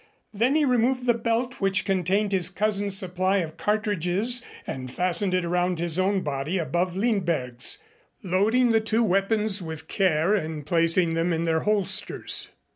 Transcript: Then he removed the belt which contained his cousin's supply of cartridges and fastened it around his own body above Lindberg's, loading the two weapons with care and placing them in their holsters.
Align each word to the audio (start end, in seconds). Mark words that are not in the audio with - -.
Then 0.33 0.55
he 0.55 0.65
removed 0.65 1.05
the 1.05 1.13
belt 1.13 1.61
which 1.61 1.85
contained 1.85 2.31
his 2.31 2.49
cousin's 2.49 2.97
supply 2.97 3.37
of 3.37 3.55
cartridges 3.55 4.43
and 4.65 4.89
fastened 4.91 5.35
it 5.35 5.45
around 5.45 5.77
his 5.77 5.99
own 5.99 6.21
body 6.21 6.57
above 6.57 6.95
Lindberg's, 6.95 7.77
loading 8.23 8.71
the 8.71 8.81
two 8.81 9.03
weapons 9.03 9.61
with 9.61 9.87
care 9.87 10.33
and 10.33 10.65
placing 10.65 11.13
them 11.13 11.31
in 11.31 11.43
their 11.43 11.59
holsters. 11.59 12.49